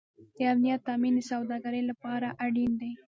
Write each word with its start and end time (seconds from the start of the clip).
د 0.35 0.37
امنیت 0.53 0.81
تامین 0.87 1.13
د 1.17 1.21
سوداګرۍ 1.31 1.81
لپاره 1.89 2.27
اړین 2.45 2.71
دی 2.81 2.91